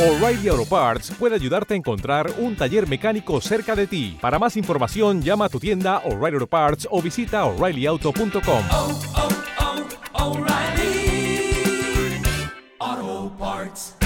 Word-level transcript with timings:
O'Reilly 0.00 0.48
Auto 0.48 0.64
Parts 0.64 1.12
puede 1.18 1.34
ayudarte 1.34 1.74
a 1.74 1.76
encontrar 1.76 2.32
un 2.38 2.56
taller 2.56 2.88
mecánico 2.88 3.38
cerca 3.42 3.76
de 3.76 3.86
ti. 3.86 4.16
Para 4.18 4.38
más 4.38 4.56
información, 4.56 5.20
llama 5.20 5.44
a 5.44 5.48
tu 5.50 5.60
tienda 5.60 5.98
O'Reilly 6.06 6.36
Auto 6.36 6.46
Parts 6.46 6.88
o 6.90 7.02
visita 7.02 7.44
oreillyauto.com. 7.44 8.64
oh, 8.70 9.00
oh, 12.80 13.32
Parts. 13.38 13.96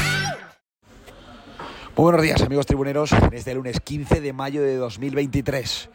Muy 1.96 2.02
buenos 2.02 2.22
días 2.22 2.42
amigos 2.42 2.66
tribuneros, 2.66 3.12
en 3.12 3.32
este 3.32 3.54
lunes 3.54 3.78
15 3.78 4.20
de 4.20 4.32
mayo 4.32 4.62
de 4.62 4.74
2023. 4.74 5.90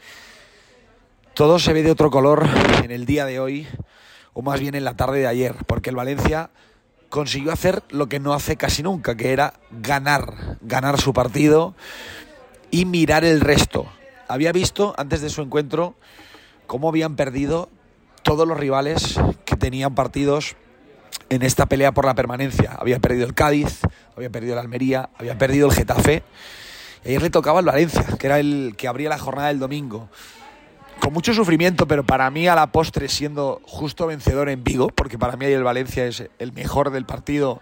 Todo 1.33 1.59
se 1.59 1.73
ve 1.73 1.83
de 1.83 1.91
otro 1.91 2.09
color 2.09 2.47
en 2.85 2.91
el 2.91 3.05
día 3.05 3.25
de 3.25 3.41
hoy, 3.41 3.67
o 4.31 4.41
más 4.41 4.61
bien 4.61 4.75
en 4.75 4.85
la 4.85 4.95
tarde 4.95 5.19
de 5.19 5.27
ayer, 5.27 5.55
porque 5.67 5.89
el 5.89 5.97
Valencia 5.97 6.51
consiguió 7.09 7.51
hacer 7.51 7.83
lo 7.89 8.07
que 8.07 8.19
no 8.19 8.33
hace 8.33 8.55
casi 8.55 8.83
nunca, 8.83 9.15
que 9.15 9.33
era 9.33 9.53
ganar, 9.71 10.57
ganar 10.61 10.99
su 10.99 11.13
partido 11.13 11.75
y 12.71 12.85
mirar 12.85 13.25
el 13.25 13.41
resto. 13.41 13.87
Había 14.27 14.51
visto 14.51 14.93
antes 14.97 15.21
de 15.21 15.29
su 15.29 15.41
encuentro 15.41 15.95
cómo 16.67 16.89
habían 16.89 17.15
perdido 17.15 17.69
todos 18.21 18.47
los 18.47 18.57
rivales 18.57 19.19
que 19.45 19.55
tenían 19.55 19.95
partidos 19.95 20.55
en 21.29 21.41
esta 21.41 21.65
pelea 21.65 21.91
por 21.91 22.05
la 22.05 22.15
permanencia. 22.15 22.75
Había 22.79 22.99
perdido 22.99 23.25
el 23.25 23.33
Cádiz, 23.33 23.81
había 24.15 24.29
perdido 24.29 24.53
el 24.53 24.59
Almería, 24.59 25.09
había 25.17 25.37
perdido 25.37 25.67
el 25.67 25.73
Getafe. 25.73 26.23
Y 27.03 27.09
ayer 27.09 27.21
le 27.21 27.29
tocaba 27.29 27.59
el 27.59 27.65
Valencia, 27.65 28.05
que 28.19 28.27
era 28.27 28.39
el 28.39 28.75
que 28.77 28.87
abría 28.87 29.09
la 29.09 29.17
jornada 29.17 29.47
del 29.47 29.59
domingo. 29.59 30.09
Con 30.99 31.13
mucho 31.13 31.33
sufrimiento, 31.33 31.87
pero 31.87 32.05
para 32.05 32.29
mí 32.29 32.47
a 32.47 32.55
la 32.55 32.71
postre 32.71 33.07
siendo 33.07 33.61
justo 33.63 34.05
vencedor 34.07 34.49
en 34.49 34.63
Vigo, 34.63 34.89
porque 34.89 35.17
para 35.17 35.37
mí 35.37 35.45
ahí 35.45 35.53
el 35.53 35.63
Valencia 35.63 36.05
es 36.05 36.25
el 36.39 36.51
mejor 36.53 36.91
del 36.91 37.05
partido 37.05 37.61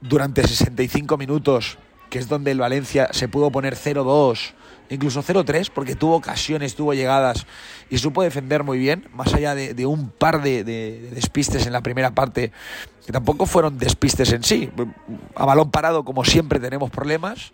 durante 0.00 0.46
65 0.46 1.16
minutos, 1.16 1.78
que 2.10 2.18
es 2.18 2.28
donde 2.28 2.50
el 2.50 2.58
Valencia 2.60 3.08
se 3.12 3.28
pudo 3.28 3.50
poner 3.50 3.74
0-2, 3.76 4.52
incluso 4.90 5.22
0-3, 5.22 5.70
porque 5.74 5.96
tuvo 5.96 6.16
ocasiones, 6.16 6.74
tuvo 6.74 6.92
llegadas 6.92 7.46
y 7.88 7.96
supo 7.98 8.22
defender 8.22 8.62
muy 8.62 8.78
bien, 8.78 9.08
más 9.14 9.32
allá 9.32 9.54
de, 9.54 9.72
de 9.72 9.86
un 9.86 10.10
par 10.10 10.42
de, 10.42 10.62
de- 10.64 11.00
de 11.00 11.10
despistes 11.12 11.66
en 11.66 11.72
la 11.72 11.80
primera 11.80 12.10
parte, 12.10 12.52
que 13.06 13.12
tampoco 13.12 13.46
fueron 13.46 13.78
despistes 13.78 14.30
en 14.32 14.42
sí. 14.44 14.70
A 15.34 15.46
balón 15.46 15.70
parado, 15.70 16.04
como 16.04 16.24
siempre, 16.24 16.60
tenemos 16.60 16.90
problemas. 16.90 17.52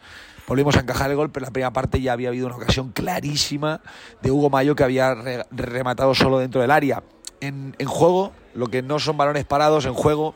Volvimos 0.50 0.76
a 0.76 0.80
encajar 0.80 1.08
el 1.12 1.16
gol, 1.16 1.30
pero 1.30 1.44
en 1.44 1.50
la 1.50 1.52
primera 1.52 1.72
parte 1.72 2.00
ya 2.00 2.12
había 2.12 2.28
habido 2.28 2.48
una 2.48 2.56
ocasión 2.56 2.90
clarísima 2.90 3.82
de 4.20 4.32
Hugo 4.32 4.50
Mayo 4.50 4.74
que 4.74 4.82
había 4.82 5.14
re- 5.14 5.46
rematado 5.52 6.12
solo 6.12 6.40
dentro 6.40 6.60
del 6.60 6.72
área. 6.72 7.04
En, 7.40 7.76
en 7.78 7.86
juego, 7.86 8.32
lo 8.54 8.66
que 8.66 8.82
no 8.82 8.98
son 8.98 9.16
balones 9.16 9.44
parados, 9.44 9.86
en 9.86 9.94
juego, 9.94 10.34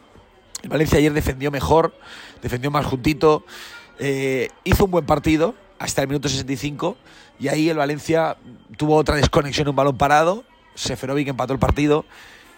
el 0.63 0.69
Valencia 0.69 0.99
ayer 0.99 1.13
defendió 1.13 1.51
mejor, 1.51 1.95
defendió 2.43 2.71
más 2.71 2.87
juntito, 2.87 3.45
eh, 3.99 4.51
hizo 4.63 4.85
un 4.85 4.93
buen 4.93 5.05
partido 5.05 5.57
hasta 5.81 6.03
el 6.03 6.07
minuto 6.07 6.29
65 6.29 6.97
y 7.41 7.49
ahí 7.49 7.69
el 7.69 7.77
Valencia 7.77 8.37
tuvo 8.77 8.95
otra 8.95 9.17
desconexión 9.17 9.67
un 9.67 9.75
balón 9.75 9.99
parado, 9.99 10.45
Seferovic 10.77 11.27
empató 11.27 11.53
el 11.55 11.59
partido 11.59 12.05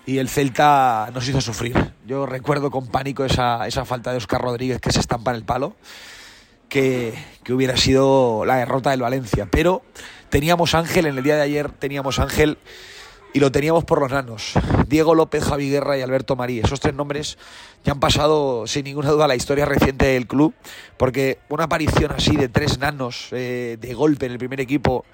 y 0.05 0.19
el 0.19 0.29
Celta 0.29 1.11
nos 1.15 1.27
hizo 1.27 1.41
sufrir. 1.41 1.95
Yo 2.07 2.27
recuerdo 2.27 2.70
con 2.70 2.87
pánico 2.89 3.25
esa, 3.25 3.67
esa 3.67 3.87
falta 3.87 4.11
de 4.11 4.19
Oscar 4.19 4.43
Rodríguez 4.43 4.79
que 4.79 4.93
se 4.93 5.01
estampa 5.01 5.31
en 5.31 5.39
el 5.39 5.45
palo, 5.45 5.75
que, 6.69 7.14
hubiera 7.48 7.77
sido 7.77 8.45
la 8.45 8.56
derrota 8.56 8.91
del 8.91 9.03
Valencia. 9.03 9.48
Pero 9.50 9.83
teníamos 10.28 10.75
Ángel, 10.75 11.06
en 11.06 11.17
el 11.17 11.25
día 11.25 11.36
de 11.36 11.42
ayer 11.42 11.70
teníamos 11.70 12.19
Ángel 12.19 12.58
y 13.33 13.41
lo 13.41 13.53
teníamos 13.53 13.84
por 13.84 14.00
los 14.00 14.11
nanos. 14.11 14.55
Diego 14.89 15.14
López, 15.14 15.45
Javi 15.45 15.70
Guerra 15.70 15.98
y 15.98 16.03
Alberto 16.03 16.36
Marí. 16.36 16.58
Esos 16.58 16.81
tres 16.81 16.95
nombres 16.95 17.39
ya 17.84 17.92
han 17.92 18.00
pasado 18.00 18.67
sin 18.67 18.84
ninguna 18.84 19.11
duda 19.11 19.27
a 19.27 19.28
la 19.28 19.36
historia 19.36 19.67
reciente 19.67 20.06
del 20.06 20.27
club, 20.27 20.55
porque 20.97 21.39
una 21.48 21.64
aparición 21.64 22.12
así 22.12 22.36
de 22.36 22.48
tres 22.48 22.78
nanos 22.78 23.28
eh, 23.33 23.77
de 23.80 23.95
golpe 23.95 24.27
en 24.27 24.33
el 24.33 24.39
primer 24.39 24.61
equipo, 24.61 25.05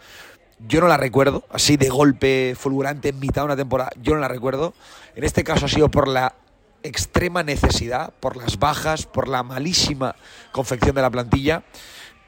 yo 0.69 0.81
no 0.81 0.87
la 0.87 0.97
recuerdo, 0.97 1.45
así 1.51 1.77
de 1.77 1.89
golpe 1.89 2.55
fulgurante 2.57 3.09
en 3.09 3.19
mitad 3.19 3.43
de 3.43 3.47
una 3.47 3.57
temporada, 3.57 3.91
yo 4.01 4.15
no 4.15 4.21
la 4.21 4.29
recuerdo. 4.29 4.75
En 5.17 5.25
este 5.25 5.43
caso 5.43 5.67
ha 5.67 5.69
sido 5.69 5.91
por 5.91 6.07
la 6.07 6.35
extrema 6.83 7.43
necesidad, 7.43 8.13
por 8.21 8.37
las 8.37 8.59
bajas, 8.59 9.07
por 9.07 9.29
la 9.29 9.43
malísima 9.43 10.17
confección 10.53 10.95
de 10.95 11.03
la 11.03 11.11
plantilla. 11.11 11.63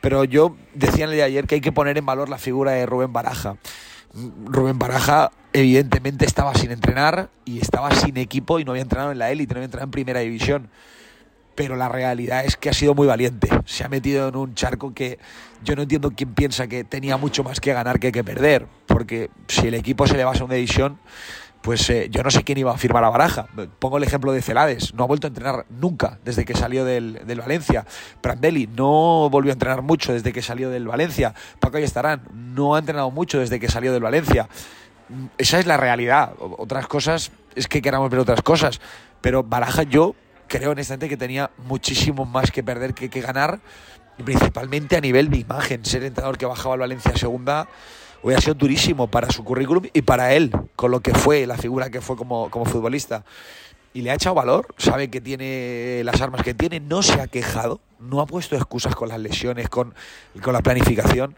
Pero 0.01 0.25
yo 0.25 0.57
decía 0.75 1.05
en 1.05 1.11
el 1.11 1.17
de 1.17 1.23
ayer 1.23 1.47
que 1.47 1.57
hay 1.57 1.61
que 1.61 1.73
poner 1.73 1.97
en 1.97 2.05
valor 2.05 2.29
la 2.29 2.39
figura 2.39 2.73
de 2.73 2.87
Rubén 2.87 3.13
Baraja. 3.13 3.57
Rubén 4.45 4.79
Baraja 4.79 5.33
evidentemente 5.53 6.25
estaba 6.25 6.55
sin 6.55 6.71
entrenar 6.71 7.31
y 7.45 7.61
estaba 7.61 7.91
sin 7.93 8.17
equipo 8.17 8.59
y 8.59 8.65
no 8.65 8.73
había 8.73 8.83
entrenado 8.83 9.13
en 9.13 9.19
la 9.19 9.31
élite, 9.31 9.55
no 9.55 9.59
había 9.59 9.67
entrenado 9.67 9.87
en 9.87 9.93
primera 9.93 10.21
división. 10.21 10.69
Pero 11.55 11.77
la 11.77 11.89
realidad 11.89 12.45
es 12.45 12.57
que 12.57 12.69
ha 12.69 12.73
sido 12.73 12.95
muy 12.95 13.07
valiente. 13.07 13.49
Se 13.65 13.85
ha 13.85 13.89
metido 13.89 14.29
en 14.29 14.37
un 14.37 14.55
charco 14.55 14.93
que 14.93 15.19
yo 15.63 15.77
no 15.77 15.83
entiendo 15.83 16.11
quién 16.11 16.35
piensa 16.35 16.67
que 16.67 16.83
tenía 16.83 17.17
mucho 17.17 17.45
más 17.45 17.61
que 17.61 17.73
ganar 17.73 18.01
que 18.01 18.11
que 18.11 18.25
perder. 18.25 18.67
Porque 18.87 19.31
si 19.47 19.69
el 19.69 19.75
equipo 19.75 20.07
se 20.07 20.17
le 20.17 20.25
va 20.25 20.33
a 20.33 20.35
segunda 20.35 20.57
división, 20.57 20.99
pues 21.65 21.89
eh, 21.89 22.09
yo 22.11 22.23
no 22.23 22.31
sé 22.31 22.45
quién 22.45 22.59
iba 22.59 22.73
a 22.73 22.77
firmar 22.77 23.03
a 23.05 23.09
Baraja. 23.09 23.47
Pongo 23.79 23.97
el 23.97 24.05
ejemplo 24.05 24.33
de 24.33 24.43
Celades, 24.43 24.93
no 24.93 25.03
ha 25.03 25.07
vuelto 25.07 25.27
a 25.27 25.29
entrenar 25.29 25.65
nunca 25.71 26.19
desde 26.23 26.45
que 26.45 26.53
salió 26.53 26.85
del, 26.85 27.19
Valencia. 27.39 27.87
Prandelli 28.21 28.67
no 28.67 29.31
volvió 29.31 29.51
a 29.51 29.55
entrenar 29.55 29.81
mucho 29.81 30.13
desde 30.13 30.31
que 30.31 30.43
salió 30.43 30.69
del 30.69 30.87
Valencia. 30.87 31.35
Paco 31.61 31.79
Estarán 31.79 32.21
no 32.35 32.75
ha 32.75 32.81
entrenado 32.81 33.11
mucho 33.11 33.39
desde 33.39 33.59
que 33.59 33.71
salió 33.71 33.95
del 33.95 34.03
Valencia. 34.03 34.47
Esa 35.39 35.59
es 35.59 35.65
la 35.65 35.79
realidad. 35.79 36.35
Otras 36.39 36.87
cosas 36.87 37.33
es 37.55 37.67
que 37.67 37.81
queramos 37.81 38.11
ver 38.11 38.21
otras 38.21 38.43
cosas. 38.43 38.79
Pero 39.23 39.43
Baraja 39.43 39.85
yo 39.85 40.15
creo 40.49 40.73
honestamente 40.73 41.09
que 41.09 41.17
tenía 41.17 41.51
muchísimo 41.57 42.27
más 42.27 42.51
que 42.51 42.63
perder 42.63 42.93
que, 42.93 43.09
que 43.09 43.23
ganar. 43.23 43.61
Principalmente 44.23 44.99
a 44.99 45.01
nivel 45.01 45.31
de 45.31 45.39
imagen. 45.39 45.83
Ser 45.87 46.05
entrenador 46.05 46.37
que 46.37 46.45
bajaba 46.45 46.75
al 46.75 46.81
Valencia 46.81 47.17
segunda 47.17 47.69
hubiera 48.25 48.41
sido 48.41 48.55
durísimo 48.55 49.07
para 49.07 49.31
su 49.31 49.45
currículum 49.45 49.85
y 49.93 50.01
para 50.01 50.33
él, 50.33 50.51
con 50.77 50.91
lo 50.91 51.01
que 51.01 51.13
fue, 51.13 51.47
la 51.47 51.59
figura 51.59 51.91
que 51.91 52.01
fue 52.01 52.17
como, 52.17 52.51
como 52.51 52.65
futbolista. 52.65 53.23
Y 53.93 54.01
le 54.01 54.11
ha 54.11 54.15
echado 54.15 54.35
valor, 54.35 54.67
sabe 54.79 55.09
que 55.09 55.21
tiene 55.21 56.01
las 56.05 56.21
armas 56.23 56.43
que 56.43 56.55
tiene, 56.55 56.81
no 56.81 57.03
se 57.03 57.21
ha 57.21 57.27
quejado, 57.27 57.81
no 58.01 58.21
ha 58.21 58.27
puesto 58.27 58.57
excusas 58.57 58.97
con 58.97 59.11
las 59.11 59.21
lesiones, 59.21 59.69
con, 59.69 59.95
con 60.43 60.55
la 60.55 60.63
planificación. 60.63 61.37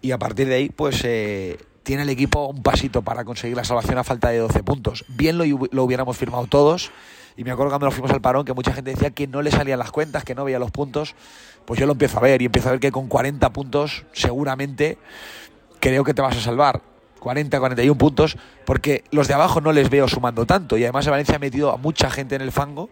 Y 0.00 0.12
a 0.12 0.18
partir 0.18 0.46
de 0.46 0.54
ahí, 0.54 0.68
pues 0.70 1.02
eh, 1.04 1.58
tiene 1.82 2.04
el 2.04 2.08
equipo 2.08 2.46
un 2.46 2.62
pasito 2.62 3.02
para 3.02 3.24
conseguir 3.24 3.56
la 3.56 3.64
salvación 3.64 3.98
a 3.98 4.04
falta 4.04 4.28
de 4.30 4.38
12 4.38 4.62
puntos. 4.62 5.04
Bien 5.08 5.36
lo, 5.36 5.44
lo 5.44 5.84
hubiéramos 5.84 6.16
firmado 6.16 6.46
todos. 6.46 6.92
Y 7.36 7.42
me 7.42 7.50
acuerdo 7.50 7.70
cuando 7.70 7.86
nos 7.86 7.94
fuimos 7.94 8.12
al 8.12 8.20
parón 8.20 8.44
que 8.44 8.52
mucha 8.52 8.72
gente 8.72 8.92
decía 8.92 9.10
que 9.10 9.26
no 9.26 9.42
le 9.42 9.50
salían 9.50 9.78
las 9.78 9.90
cuentas, 9.90 10.24
que 10.24 10.34
no 10.36 10.44
veía 10.44 10.60
los 10.60 10.70
puntos. 10.70 11.16
Pues 11.64 11.78
yo 11.80 11.86
lo 11.86 11.92
empiezo 11.92 12.18
a 12.18 12.22
ver 12.22 12.40
y 12.40 12.46
empiezo 12.46 12.68
a 12.68 12.72
ver 12.72 12.80
que 12.80 12.92
con 12.92 13.08
40 13.08 13.50
puntos 13.50 14.04
seguramente 14.12 14.96
creo 15.80 16.04
que 16.04 16.14
te 16.14 16.22
vas 16.22 16.36
a 16.36 16.40
salvar. 16.40 16.82
40, 17.18 17.58
41 17.58 17.98
puntos, 17.98 18.36
porque 18.64 19.04
los 19.10 19.28
de 19.28 19.34
abajo 19.34 19.60
no 19.60 19.72
les 19.72 19.90
veo 19.90 20.08
sumando 20.08 20.46
tanto. 20.46 20.76
Y 20.76 20.84
además 20.84 21.06
Valencia 21.06 21.36
ha 21.36 21.38
metido 21.38 21.70
a 21.70 21.76
mucha 21.76 22.10
gente 22.10 22.34
en 22.34 22.40
el 22.40 22.50
fango 22.50 22.88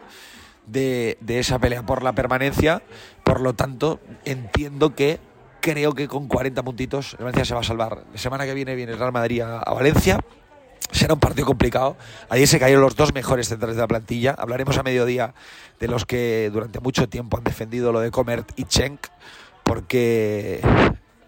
de, 0.67 1.17
esa 1.27 1.59
pelea 1.59 1.85
por 1.85 2.03
la 2.03 2.13
permanencia. 2.13 2.83
Por 3.25 3.41
lo 3.41 3.55
tanto, 3.55 4.01
entiendo 4.25 4.95
que 4.95 5.19
creo 5.61 5.95
que 5.95 6.09
con 6.09 6.29
40 6.29 6.63
puntitos 6.63 7.17
Valencia 7.19 7.45
se 7.45 7.55
va 7.55 7.61
a 7.61 7.65
salvar. 7.65 8.05
La 8.13 8.19
semana 8.19 8.45
que 8.45 8.55
viene 8.55 8.75
viene 8.75 8.93
el 8.93 8.99
Real 8.99 9.13
Madrid 9.13 9.41
a, 9.41 9.61
a 9.61 9.73
Valencia. 9.73 10.21
Será 10.91 11.15
un 11.15 11.21
partido 11.21 11.47
complicado. 11.47 11.97
Ayer 12.31 12.47
se 12.47 12.59
cayeron 12.59 12.83
los 12.83 12.97
dos 12.97 13.13
mejores 13.13 13.49
centrales 13.49 13.77
de 13.77 13.83
la 13.83 13.89
plantilla. 13.89 14.35
Hablaremos 14.39 14.79
a 14.79 14.83
mediodía 14.83 15.35
de 15.81 15.89
los 15.89 16.07
que 16.07 16.51
durante 16.53 16.81
mucho 16.81 17.09
tiempo 17.09 17.37
han 17.37 17.45
defendido 17.45 17.93
lo 17.93 18.01
de 18.01 18.11
Comert 18.11 18.53
y 18.57 18.65
Chenk, 18.65 19.07
porque 19.65 20.61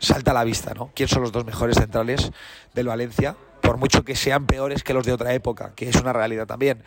salta 0.00 0.32
a 0.32 0.34
la 0.34 0.44
vista, 0.44 0.74
¿no? 0.74 0.90
¿Quién 0.94 1.08
son 1.08 1.22
los 1.22 1.30
dos 1.32 1.44
mejores 1.44 1.76
centrales 1.76 2.32
del 2.74 2.88
Valencia? 2.88 3.36
Por 3.60 3.76
mucho 3.76 4.04
que 4.04 4.16
sean 4.16 4.46
peores 4.46 4.82
que 4.82 4.94
los 4.94 5.06
de 5.06 5.12
otra 5.12 5.32
época, 5.34 5.72
que 5.76 5.88
es 5.88 5.96
una 5.96 6.12
realidad 6.12 6.46
también. 6.46 6.82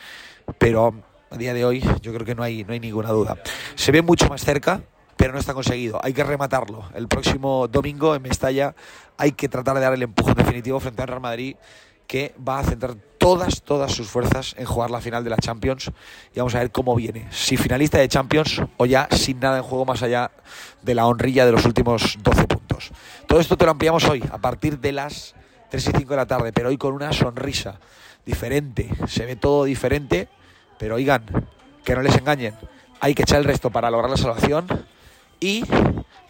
Pero 0.57 0.93
a 1.29 1.37
día 1.37 1.53
de 1.53 1.63
hoy 1.63 1.81
yo 2.01 2.13
creo 2.13 2.25
que 2.25 2.35
no 2.35 2.43
hay, 2.43 2.63
no 2.63 2.73
hay 2.73 2.79
ninguna 2.79 3.09
duda. 3.09 3.37
Se 3.75 3.91
ve 3.91 4.01
mucho 4.01 4.27
más 4.27 4.43
cerca, 4.43 4.81
pero 5.15 5.33
no 5.33 5.39
está 5.39 5.53
conseguido. 5.53 5.99
Hay 6.03 6.13
que 6.13 6.23
rematarlo. 6.23 6.83
El 6.95 7.07
próximo 7.07 7.67
domingo 7.67 8.15
en 8.15 8.21
Mestalla 8.21 8.75
hay 9.17 9.31
que 9.31 9.47
tratar 9.47 9.75
de 9.75 9.81
dar 9.81 9.93
el 9.93 10.03
empujón 10.03 10.33
definitivo 10.33 10.79
frente 10.79 11.01
al 11.01 11.07
Real 11.07 11.21
Madrid 11.21 11.55
que 12.07 12.35
va 12.47 12.59
a 12.59 12.63
centrar 12.63 12.95
todas, 13.17 13.61
todas 13.61 13.91
sus 13.91 14.07
fuerzas 14.07 14.55
en 14.57 14.65
jugar 14.65 14.91
la 14.91 15.01
final 15.01 15.23
de 15.23 15.29
la 15.29 15.37
Champions 15.37 15.91
y 16.33 16.39
vamos 16.39 16.53
a 16.55 16.59
ver 16.59 16.71
cómo 16.71 16.95
viene. 16.95 17.27
Si 17.31 17.57
finalista 17.57 17.97
de 17.97 18.07
Champions 18.07 18.61
o 18.77 18.85
ya 18.85 19.07
sin 19.11 19.39
nada 19.39 19.57
en 19.57 19.63
juego 19.63 19.85
más 19.85 20.03
allá 20.03 20.31
de 20.81 20.95
la 20.95 21.05
honrilla 21.05 21.45
de 21.45 21.53
los 21.53 21.65
últimos 21.65 22.17
12 22.21 22.47
puntos. 22.47 22.62
Todo 23.27 23.39
esto 23.39 23.57
te 23.57 23.65
lo 23.65 23.71
ampliamos 23.71 24.03
hoy 24.05 24.23
a 24.31 24.37
partir 24.37 24.79
de 24.79 24.91
las 24.91 25.35
3 25.69 25.87
y 25.87 25.91
5 25.97 26.09
de 26.09 26.15
la 26.15 26.25
tarde, 26.25 26.53
pero 26.53 26.69
hoy 26.69 26.77
con 26.77 26.93
una 26.93 27.11
sonrisa 27.13 27.79
diferente. 28.25 28.89
Se 29.07 29.25
ve 29.25 29.35
todo 29.35 29.63
diferente, 29.63 30.27
pero 30.77 30.95
oigan, 30.95 31.23
que 31.83 31.95
no 31.95 32.01
les 32.01 32.15
engañen. 32.15 32.55
Hay 32.99 33.15
que 33.15 33.23
echar 33.23 33.39
el 33.39 33.45
resto 33.45 33.69
para 33.69 33.91
lograr 33.91 34.09
la 34.09 34.17
salvación 34.17 34.67
y 35.39 35.63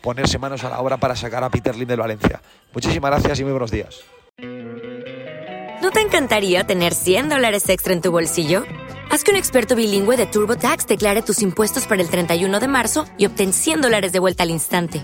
ponerse 0.02 0.40
manos 0.40 0.64
a 0.64 0.70
la 0.70 0.80
obra 0.80 0.98
para 0.98 1.16
sacar 1.16 1.44
a 1.44 1.50
Peter 1.50 1.76
Lim 1.76 1.88
del 1.88 2.00
Valencia. 2.00 2.42
Muchísimas 2.74 3.12
gracias 3.12 3.40
y 3.40 3.44
muy 3.44 3.52
buenos 3.52 3.72
días. 3.72 4.02
¿No 5.82 5.92
te 5.92 6.02
encantaría 6.02 6.66
tener 6.66 6.94
100 6.94 7.30
dólares 7.30 7.68
extra 7.70 7.94
en 7.94 8.02
tu 8.02 8.12
bolsillo? 8.12 8.64
Haz 9.12 9.24
que 9.24 9.32
un 9.32 9.38
experto 9.38 9.76
bilingüe 9.76 10.18
de 10.18 10.26
TurboTax 10.26 10.88
declare 10.88 11.22
tus 11.22 11.42
impuestos 11.42 11.86
para 11.86 12.02
el 12.02 12.10
31 12.10 12.60
de 12.60 12.68
marzo 12.68 13.06
y 13.18 13.26
obtén 13.26 13.54
100 13.54 13.82
dólares 13.82 14.12
de 14.12 14.20
vuelta 14.20 14.44
al 14.44 14.50
instante. 14.50 15.04